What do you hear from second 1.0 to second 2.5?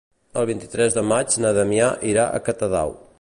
maig na Damià irà a